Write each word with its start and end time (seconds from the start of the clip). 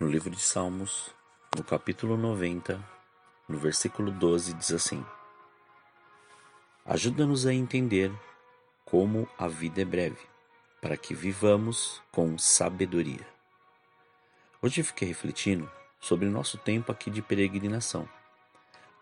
No 0.00 0.08
livro 0.08 0.30
de 0.30 0.40
Salmos, 0.40 1.14
no 1.54 1.62
capítulo 1.62 2.16
90, 2.16 2.82
no 3.46 3.58
versículo 3.58 4.10
12, 4.10 4.54
diz 4.54 4.72
assim: 4.72 5.04
Ajuda-nos 6.86 7.44
a 7.44 7.52
entender 7.52 8.10
como 8.86 9.28
a 9.36 9.46
vida 9.46 9.82
é 9.82 9.84
breve, 9.84 10.26
para 10.80 10.96
que 10.96 11.12
vivamos 11.14 12.02
com 12.10 12.38
sabedoria. 12.38 13.26
Hoje 14.62 14.82
fiquei 14.82 15.06
refletindo 15.06 15.70
sobre 16.00 16.30
nosso 16.30 16.56
tempo 16.56 16.90
aqui 16.90 17.10
de 17.10 17.20
peregrinação, 17.20 18.08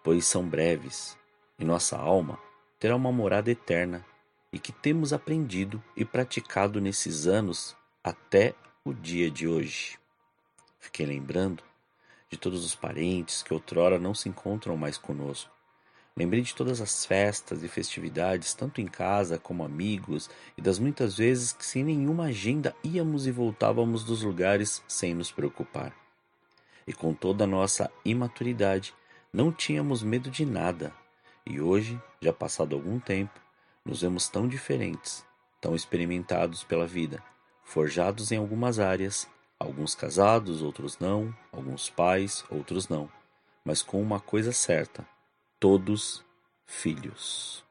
pois 0.03 0.27
são 0.27 0.49
breves 0.49 1.17
e 1.61 1.65
nossa 1.65 1.97
alma 1.97 2.41
terá 2.77 2.97
uma 2.97 3.13
morada 3.13 3.53
eterna 3.53 4.05
e 4.53 4.59
que 4.59 4.73
temos 4.73 5.13
aprendido 5.13 5.81
e 5.97 6.05
praticado 6.05 6.81
nesses 6.81 7.29
anos 7.29 7.77
até 8.03 8.53
o 8.85 8.93
dia 8.93 9.31
de 9.31 9.47
hoje. 9.47 9.97
Fiquei 10.79 11.07
lembrando 11.07 11.63
de 12.31 12.37
todos 12.37 12.65
os 12.65 12.75
parentes 12.75 13.43
que 13.43 13.53
outrora 13.53 13.99
não 13.99 14.15
se 14.15 14.29
encontram 14.29 14.77
mais 14.77 14.99
conosco. 14.99 15.51
Lembrei 16.17 16.43
de 16.43 16.53
todas 16.53 16.81
as 16.81 17.07
festas 17.07 17.63
e 17.63 17.69
festividades, 17.69 18.53
tanto 18.53 18.81
em 18.81 18.87
casa 18.87 19.39
como 19.39 19.65
amigos, 19.65 20.29
e 20.57 20.61
das 20.61 20.79
muitas 20.79 21.17
vezes 21.17 21.53
que 21.53 21.65
sem 21.65 21.85
nenhuma 21.85 22.25
agenda 22.25 22.75
íamos 22.83 23.27
e 23.27 23.31
voltávamos 23.31 24.03
dos 24.03 24.23
lugares 24.23 24.83
sem 24.89 25.15
nos 25.15 25.31
preocupar. 25.31 25.95
E 26.87 26.93
com 26.93 27.15
toda 27.15 27.45
a 27.45 27.47
nossa 27.47 27.89
imaturidade, 28.05 28.93
não 29.33 29.53
tínhamos 29.53 30.03
medo 30.03 30.29
de 30.29 30.45
nada. 30.45 30.93
E 31.47 31.61
hoje, 31.61 32.01
já 32.21 32.33
passado 32.33 32.75
algum 32.75 32.99
tempo, 32.99 33.39
nos 33.85 34.03
vemos 34.03 34.29
tão 34.29 34.49
diferentes, 34.49 35.25
tão 35.61 35.77
experimentados 35.77 36.65
pela 36.65 36.87
vida, 36.87 37.23
forjados 37.63 38.33
em 38.33 38.39
algumas 38.39 38.81
áreas, 38.81 39.29
alguns 39.59 39.95
casados, 39.95 40.63
outros 40.63 40.99
não, 40.99 41.35
alguns 41.53 41.91
pais, 41.91 42.45
outros 42.49 42.89
não, 42.89 43.11
mas 43.65 43.83
com 43.83 44.01
uma 44.01 44.21
coisa 44.21 44.53
certa: 44.53 45.07
todos 45.59 46.25
filhos. 46.65 47.65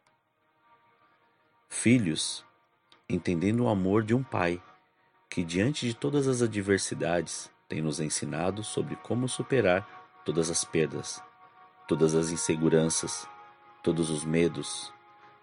Filhos, 1.70 2.44
entendendo 3.08 3.64
o 3.64 3.70
amor 3.70 4.04
de 4.04 4.14
um 4.14 4.24
pai, 4.24 4.62
que 5.30 5.44
diante 5.44 5.88
de 5.88 5.94
todas 5.94 6.28
as 6.28 6.42
adversidades 6.42 7.50
tem 7.68 7.82
nos 7.82 8.00
ensinado 8.00 8.64
sobre 8.64 8.96
como 8.96 9.28
superar 9.28 10.22
todas 10.26 10.50
as 10.50 10.64
perdas, 10.64 11.22
todas 11.88 12.16
as 12.16 12.32
inseguranças, 12.32 13.28
todos 13.84 14.10
os 14.10 14.26
medos, 14.26 14.92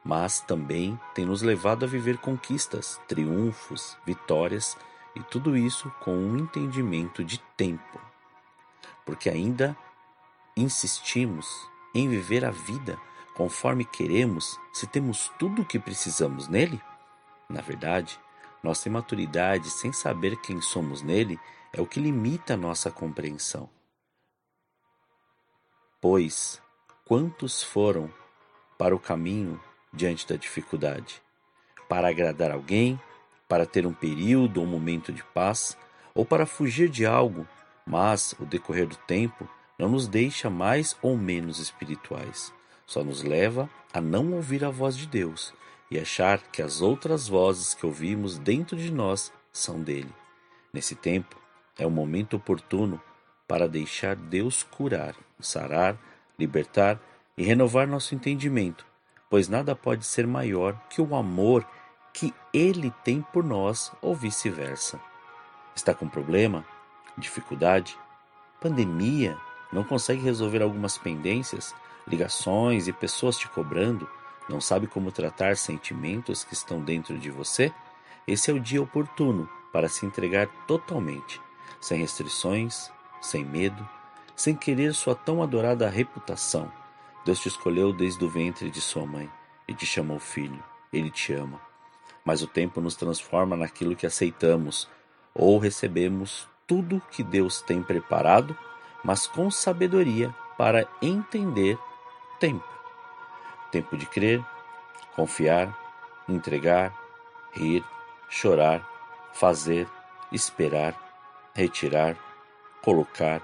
mas 0.02 0.40
também 0.40 0.98
tem 1.14 1.24
nos 1.24 1.42
levado 1.42 1.84
a 1.84 1.88
viver 1.88 2.18
conquistas, 2.18 3.00
triunfos, 3.06 3.96
vitórias 4.04 4.76
e 5.14 5.22
tudo 5.22 5.56
isso 5.56 5.90
com 6.00 6.16
um 6.16 6.36
entendimento 6.36 7.24
de 7.24 7.38
tempo. 7.56 8.00
Porque 9.04 9.28
ainda 9.28 9.76
insistimos 10.56 11.46
em 11.94 12.08
viver 12.08 12.44
a 12.44 12.50
vida 12.50 12.98
conforme 13.34 13.84
queremos 13.84 14.58
se 14.72 14.86
temos 14.86 15.30
tudo 15.38 15.62
o 15.62 15.64
que 15.64 15.78
precisamos 15.78 16.48
nele? 16.48 16.80
Na 17.48 17.60
verdade, 17.60 18.18
nossa 18.62 18.88
imaturidade 18.88 19.70
sem 19.70 19.92
saber 19.92 20.36
quem 20.40 20.60
somos 20.60 21.02
nele 21.02 21.38
é 21.72 21.80
o 21.80 21.86
que 21.86 22.00
limita 22.00 22.54
a 22.54 22.56
nossa 22.56 22.90
compreensão. 22.90 23.68
Pois 26.00 26.62
quantos 27.04 27.62
foram 27.62 28.12
para 28.78 28.94
o 28.94 29.00
caminho 29.00 29.60
diante 29.92 30.26
da 30.26 30.36
dificuldade? 30.36 31.22
Para 31.88 32.08
agradar 32.08 32.50
alguém, 32.50 33.00
para 33.54 33.66
ter 33.66 33.86
um 33.86 33.92
período 33.92 34.58
ou 34.58 34.66
um 34.66 34.68
momento 34.68 35.12
de 35.12 35.22
paz, 35.22 35.78
ou 36.12 36.24
para 36.24 36.44
fugir 36.44 36.88
de 36.88 37.06
algo, 37.06 37.46
mas 37.86 38.34
o 38.40 38.44
decorrer 38.44 38.84
do 38.84 38.96
tempo 38.96 39.48
não 39.78 39.90
nos 39.90 40.08
deixa 40.08 40.50
mais 40.50 40.96
ou 41.00 41.16
menos 41.16 41.60
espirituais, 41.60 42.52
só 42.84 43.04
nos 43.04 43.22
leva 43.22 43.70
a 43.92 44.00
não 44.00 44.32
ouvir 44.32 44.64
a 44.64 44.70
voz 44.70 44.96
de 44.96 45.06
Deus 45.06 45.54
e 45.88 46.00
achar 46.00 46.40
que 46.50 46.60
as 46.60 46.82
outras 46.82 47.28
vozes 47.28 47.74
que 47.74 47.86
ouvimos 47.86 48.40
dentro 48.40 48.76
de 48.76 48.90
nós 48.90 49.32
são 49.52 49.80
dele. 49.80 50.12
Nesse 50.72 50.96
tempo, 50.96 51.40
é 51.78 51.86
o 51.86 51.90
momento 51.92 52.34
oportuno 52.36 53.00
para 53.46 53.68
deixar 53.68 54.16
Deus 54.16 54.64
curar, 54.64 55.14
sarar, 55.38 55.96
libertar 56.36 57.00
e 57.38 57.44
renovar 57.44 57.86
nosso 57.86 58.16
entendimento, 58.16 58.84
pois 59.30 59.48
nada 59.48 59.76
pode 59.76 60.04
ser 60.04 60.26
maior 60.26 60.76
que 60.90 61.00
o 61.00 61.14
amor 61.14 61.64
que 62.14 62.32
Ele 62.52 62.92
tem 63.02 63.20
por 63.20 63.42
nós 63.42 63.92
ou 64.00 64.14
vice-versa. 64.14 65.00
Está 65.74 65.92
com 65.92 66.08
problema? 66.08 66.64
Dificuldade? 67.18 67.98
Pandemia? 68.60 69.36
Não 69.72 69.82
consegue 69.82 70.22
resolver 70.22 70.62
algumas 70.62 70.96
pendências? 70.96 71.74
Ligações 72.06 72.86
e 72.86 72.92
pessoas 72.92 73.36
te 73.36 73.48
cobrando? 73.48 74.08
Não 74.48 74.60
sabe 74.60 74.86
como 74.86 75.10
tratar 75.10 75.56
sentimentos 75.56 76.44
que 76.44 76.54
estão 76.54 76.80
dentro 76.80 77.18
de 77.18 77.30
você? 77.30 77.72
Esse 78.28 78.48
é 78.50 78.54
o 78.54 78.60
dia 78.60 78.80
oportuno 78.80 79.48
para 79.72 79.88
se 79.88 80.06
entregar 80.06 80.46
totalmente, 80.68 81.40
sem 81.80 81.98
restrições, 81.98 82.92
sem 83.20 83.44
medo, 83.44 83.86
sem 84.36 84.54
querer 84.54 84.94
sua 84.94 85.16
tão 85.16 85.42
adorada 85.42 85.90
reputação. 85.90 86.70
Deus 87.24 87.40
te 87.40 87.48
escolheu 87.48 87.92
desde 87.92 88.24
o 88.24 88.28
ventre 88.28 88.70
de 88.70 88.80
sua 88.80 89.04
mãe 89.04 89.28
e 89.66 89.74
te 89.74 89.84
chamou 89.84 90.20
filho. 90.20 90.62
Ele 90.92 91.10
te 91.10 91.32
ama 91.32 91.73
mas 92.24 92.42
o 92.42 92.46
tempo 92.46 92.80
nos 92.80 92.96
transforma 92.96 93.56
naquilo 93.56 93.94
que 93.94 94.06
aceitamos 94.06 94.88
ou 95.34 95.58
recebemos 95.58 96.48
tudo 96.66 97.02
que 97.10 97.22
Deus 97.22 97.60
tem 97.60 97.82
preparado, 97.82 98.56
mas 99.04 99.26
com 99.26 99.50
sabedoria 99.50 100.34
para 100.56 100.88
entender 101.02 101.78
tempo. 102.40 102.64
Tempo 103.70 103.96
de 103.96 104.06
crer, 104.06 104.42
confiar, 105.14 105.76
entregar, 106.28 106.94
rir, 107.52 107.84
chorar, 108.30 108.88
fazer, 109.34 109.86
esperar, 110.32 110.94
retirar, 111.54 112.16
colocar, 112.82 113.42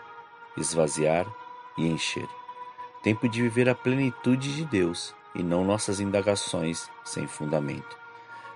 esvaziar 0.57 1.27
e 1.77 1.87
encher. 1.87 2.29
Tempo 3.03 3.29
de 3.29 3.43
viver 3.43 3.69
a 3.69 3.75
plenitude 3.75 4.55
de 4.55 4.65
Deus 4.65 5.15
e 5.35 5.43
não 5.43 5.65
nossas 5.65 6.01
indagações 6.01 6.91
sem 7.05 7.27
fundamento. 7.27 7.99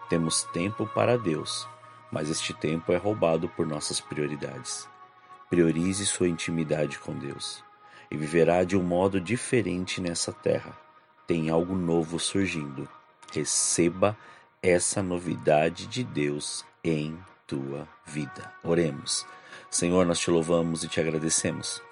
Temos 0.08 0.42
tempo 0.44 0.86
para 0.86 1.16
Deus, 1.16 1.66
mas 2.12 2.28
este 2.28 2.52
tempo 2.52 2.92
é 2.92 2.96
roubado 2.96 3.48
por 3.48 3.66
nossas 3.66 4.00
prioridades. 4.00 4.86
Priorize 5.48 6.04
sua 6.04 6.28
intimidade 6.28 6.98
com 6.98 7.14
Deus 7.14 7.64
e 8.10 8.16
viverá 8.16 8.64
de 8.64 8.76
um 8.76 8.82
modo 8.82 9.18
diferente 9.18 10.02
nessa 10.02 10.30
terra. 10.30 10.78
Tem 11.26 11.48
algo 11.48 11.74
novo 11.74 12.20
surgindo. 12.20 12.86
Receba 13.32 14.16
essa 14.62 15.02
novidade 15.02 15.86
de 15.86 16.04
Deus 16.04 16.64
em 16.82 17.18
tua 17.46 17.88
vida. 18.04 18.52
Oremos. 18.62 19.26
Senhor, 19.70 20.04
nós 20.04 20.18
te 20.18 20.30
louvamos 20.30 20.84
e 20.84 20.88
te 20.88 21.00
agradecemos. 21.00 21.82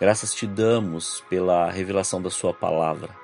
Graças 0.00 0.32
te 0.32 0.46
damos 0.46 1.22
pela 1.28 1.68
revelação 1.68 2.22
da 2.22 2.30
Sua 2.30 2.54
palavra. 2.54 3.14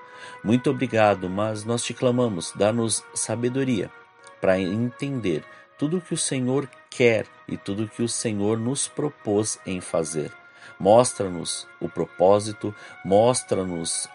Muito 0.43 0.69
obrigado, 0.69 1.31
mas 1.31 1.65
nós 1.65 1.83
te 1.83 1.95
clamamos, 1.95 2.53
dá-nos 2.57 3.05
sabedoria 3.15 3.91
para 4.43 4.61
entender 4.61 5.45
tudo 5.79 6.01
que 6.01 6.15
o 6.15 6.19
Senhor 6.19 6.69
quer 6.91 7.27
e 7.49 7.57
tudo 7.57 7.89
que 7.89 8.03
o 8.03 8.09
Senhor 8.09 8.59
nos 8.59 8.89
propôs 8.89 9.59
em 9.65 9.81
fazer. 9.81 10.33
Mostra-nos 10.79 11.69
o 11.81 11.89
propósito, 11.89 12.75
mostra-nos 13.05 14.09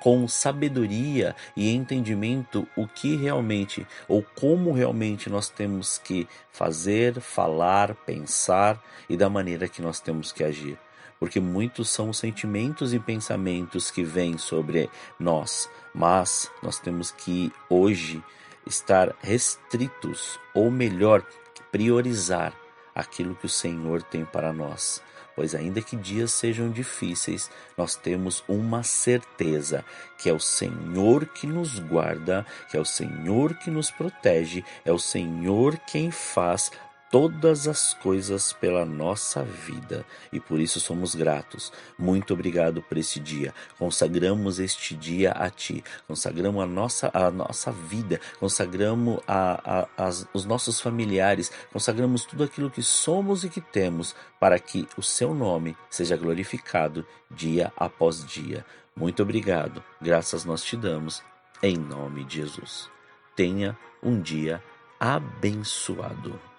com 0.00 0.28
sabedoria 0.28 1.34
e 1.56 1.74
entendimento 1.74 2.68
o 2.76 2.86
que 2.86 3.16
realmente 3.16 3.86
ou 4.06 4.22
como 4.22 4.72
realmente 4.72 5.30
nós 5.30 5.48
temos 5.48 5.96
que 5.96 6.28
fazer, 6.50 7.18
falar, 7.18 7.94
pensar 7.94 8.78
e 9.08 9.16
da 9.16 9.30
maneira 9.30 9.68
que 9.68 9.80
nós 9.80 10.00
temos 10.00 10.32
que 10.32 10.44
agir. 10.44 10.78
Porque 11.18 11.40
muitos 11.40 11.88
são 11.88 12.10
os 12.10 12.18
sentimentos 12.18 12.92
e 12.92 12.98
pensamentos 12.98 13.90
que 13.90 14.02
vêm 14.02 14.36
sobre 14.36 14.90
nós, 15.18 15.70
mas 15.94 16.50
nós 16.62 16.78
temos 16.78 17.10
que 17.10 17.50
hoje 17.70 18.22
estar 18.66 19.14
restritos, 19.22 20.38
ou 20.54 20.70
melhor, 20.70 21.24
priorizar 21.70 22.52
aquilo 22.94 23.34
que 23.34 23.46
o 23.46 23.48
Senhor 23.48 24.02
tem 24.02 24.24
para 24.24 24.52
nós. 24.52 25.02
pois 25.34 25.54
ainda 25.54 25.80
que 25.80 25.96
dias 25.96 26.30
sejam 26.30 26.70
difíceis, 26.70 27.50
nós 27.74 27.96
temos 27.96 28.44
uma 28.46 28.82
certeza 28.82 29.82
que 30.18 30.28
é 30.28 30.32
o 30.32 30.38
Senhor 30.38 31.24
que 31.24 31.46
nos 31.46 31.78
guarda, 31.78 32.44
que 32.70 32.76
é 32.76 32.80
o 32.80 32.84
Senhor 32.84 33.54
que 33.54 33.70
nos 33.70 33.90
protege, 33.90 34.62
é 34.84 34.92
o 34.92 34.98
Senhor 34.98 35.78
quem 35.86 36.10
faz 36.10 36.70
todas 37.12 37.68
as 37.68 37.92
coisas 37.92 38.54
pela 38.54 38.86
nossa 38.86 39.44
vida 39.44 40.02
e 40.32 40.40
por 40.40 40.58
isso 40.58 40.80
somos 40.80 41.14
gratos. 41.14 41.70
Muito 41.98 42.32
obrigado 42.32 42.80
por 42.80 42.96
esse 42.96 43.20
dia. 43.20 43.54
Consagramos 43.78 44.58
este 44.58 44.96
dia 44.96 45.32
a 45.32 45.50
Ti, 45.50 45.84
consagramos 46.08 46.62
a 46.62 46.66
nossa, 46.66 47.10
a 47.12 47.30
nossa 47.30 47.70
vida, 47.70 48.18
consagramos 48.40 49.20
a, 49.28 49.82
a, 49.82 50.06
as, 50.06 50.26
os 50.32 50.46
nossos 50.46 50.80
familiares, 50.80 51.52
consagramos 51.70 52.24
tudo 52.24 52.44
aquilo 52.44 52.70
que 52.70 52.82
somos 52.82 53.44
e 53.44 53.50
que 53.50 53.60
temos 53.60 54.16
para 54.40 54.58
que 54.58 54.88
o 54.96 55.02
Seu 55.02 55.34
nome 55.34 55.76
seja 55.90 56.16
glorificado 56.16 57.06
dia 57.30 57.70
após 57.76 58.24
dia. 58.24 58.64
Muito 58.96 59.22
obrigado, 59.22 59.84
graças 60.00 60.46
nós 60.46 60.64
te 60.64 60.78
damos, 60.78 61.22
em 61.62 61.76
nome 61.76 62.24
de 62.24 62.36
Jesus. 62.36 62.88
Tenha 63.36 63.78
um 64.02 64.18
dia 64.18 64.62
abençoado. 64.98 66.51